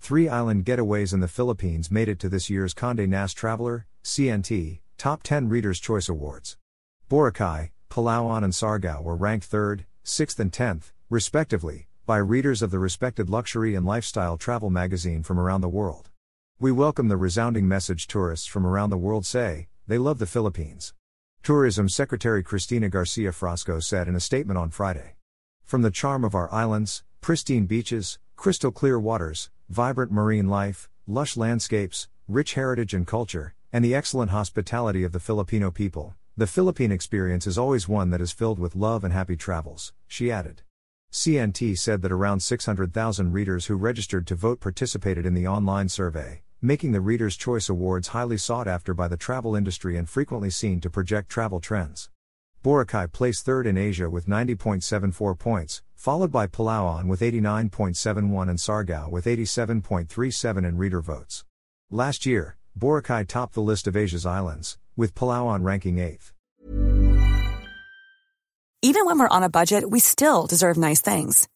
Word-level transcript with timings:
Three 0.00 0.28
island 0.28 0.64
getaways 0.64 1.12
in 1.12 1.20
the 1.20 1.28
Philippines 1.28 1.90
made 1.90 2.08
it 2.08 2.18
to 2.20 2.28
this 2.28 2.48
year's 2.48 2.72
Conde 2.72 3.06
Nast 3.08 3.36
Traveler, 3.36 3.86
CNT, 4.02 4.80
Top 4.96 5.22
10 5.22 5.48
Reader's 5.48 5.80
Choice 5.80 6.08
Awards. 6.08 6.56
Boracay, 7.10 7.70
Palawan, 7.90 8.42
and 8.42 8.52
Siargao 8.52 9.02
were 9.02 9.16
ranked 9.16 9.50
3rd, 9.50 9.84
6th, 10.04 10.38
and 10.38 10.50
10th, 10.50 10.92
respectively, 11.10 11.88
by 12.06 12.16
readers 12.16 12.62
of 12.62 12.70
the 12.70 12.78
respected 12.78 13.28
luxury 13.28 13.74
and 13.74 13.84
lifestyle 13.84 14.38
travel 14.38 14.70
magazine 14.70 15.22
from 15.22 15.38
around 15.38 15.60
the 15.60 15.68
world. 15.68 16.08
We 16.58 16.72
welcome 16.72 17.08
the 17.08 17.18
resounding 17.18 17.68
message 17.68 18.06
tourists 18.06 18.46
from 18.46 18.66
around 18.66 18.90
the 18.90 18.96
world 18.96 19.26
say, 19.26 19.68
they 19.86 19.98
love 19.98 20.18
the 20.18 20.26
Philippines. 20.26 20.94
Tourism 21.42 21.88
Secretary 21.88 22.42
Cristina 22.42 22.88
Garcia 22.88 23.30
Frasco 23.30 23.82
said 23.82 24.08
in 24.08 24.14
a 24.14 24.20
statement 24.20 24.58
on 24.58 24.70
Friday. 24.70 25.16
From 25.64 25.82
the 25.82 25.90
charm 25.90 26.24
of 26.24 26.34
our 26.34 26.50
islands, 26.52 27.04
pristine 27.20 27.66
beaches, 27.66 28.18
crystal 28.36 28.72
clear 28.72 28.98
waters, 28.98 29.50
vibrant 29.68 30.10
marine 30.10 30.48
life, 30.48 30.88
lush 31.06 31.36
landscapes, 31.36 32.08
rich 32.26 32.54
heritage 32.54 32.94
and 32.94 33.06
culture, 33.06 33.54
and 33.70 33.84
the 33.84 33.94
excellent 33.94 34.30
hospitality 34.30 35.04
of 35.04 35.12
the 35.12 35.20
Filipino 35.20 35.70
people, 35.70 36.14
the 36.38 36.46
Philippine 36.46 36.90
experience 36.90 37.46
is 37.46 37.58
always 37.58 37.86
one 37.86 38.08
that 38.08 38.20
is 38.22 38.32
filled 38.32 38.58
with 38.58 38.74
love 38.74 39.04
and 39.04 39.12
happy 39.12 39.36
travels, 39.36 39.92
she 40.06 40.32
added. 40.32 40.62
CNT 41.12 41.78
said 41.78 42.00
that 42.00 42.12
around 42.12 42.40
600,000 42.40 43.32
readers 43.32 43.66
who 43.66 43.76
registered 43.76 44.26
to 44.26 44.34
vote 44.34 44.58
participated 44.58 45.26
in 45.26 45.34
the 45.34 45.46
online 45.46 45.90
survey, 45.90 46.42
making 46.62 46.92
the 46.92 47.00
Reader's 47.02 47.36
Choice 47.36 47.68
Awards 47.68 48.08
highly 48.08 48.38
sought 48.38 48.66
after 48.66 48.94
by 48.94 49.06
the 49.06 49.16
travel 49.18 49.54
industry 49.54 49.98
and 49.98 50.08
frequently 50.08 50.48
seen 50.48 50.80
to 50.80 50.88
project 50.88 51.28
travel 51.28 51.60
trends. 51.60 52.08
Boracay 52.64 53.12
placed 53.12 53.44
third 53.44 53.66
in 53.66 53.76
Asia 53.76 54.08
with 54.08 54.26
90.74 54.26 55.38
points, 55.38 55.82
followed 55.98 56.30
by 56.30 56.46
Palawan 56.46 57.06
with 57.08 57.20
89.71 57.20 58.48
and 58.48 58.58
Siargao 58.58 59.10
with 59.10 59.24
87.37 59.24 60.58
in 60.64 60.76
reader 60.78 61.02
votes. 61.02 61.44
Last 61.90 62.24
year, 62.24 62.56
Boracay 62.78 63.26
topped 63.26 63.54
the 63.54 63.62
list 63.62 63.88
of 63.88 63.96
Asia's 63.96 64.24
islands, 64.24 64.78
with 64.96 65.14
Palawan 65.16 65.64
ranking 65.64 65.96
8th. 65.96 66.30
Even 68.80 69.06
when 69.06 69.18
we're 69.18 69.36
on 69.36 69.42
a 69.42 69.50
budget, 69.50 69.90
we 69.90 69.98
still 69.98 70.46
deserve 70.46 70.76
nice 70.76 71.00
things. 71.00 71.48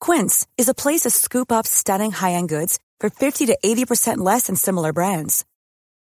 Quince 0.00 0.46
is 0.58 0.68
a 0.68 0.74
place 0.74 1.04
to 1.04 1.10
scoop 1.10 1.50
up 1.50 1.66
stunning 1.66 2.12
high-end 2.12 2.50
goods 2.50 2.78
for 3.00 3.08
50 3.08 3.46
to 3.46 3.56
80% 3.64 4.18
less 4.18 4.48
than 4.48 4.56
similar 4.56 4.92
brands. 4.92 5.46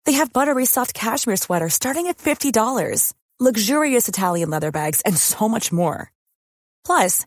They 0.06 0.12
have 0.12 0.32
buttery 0.32 0.64
soft 0.64 0.94
cashmere 0.94 1.36
sweaters 1.36 1.74
starting 1.74 2.06
at 2.06 2.16
$50, 2.16 3.12
luxurious 3.38 4.08
Italian 4.08 4.48
leather 4.48 4.72
bags, 4.72 5.02
and 5.02 5.18
so 5.18 5.50
much 5.50 5.70
more. 5.70 6.10
Plus, 6.86 7.26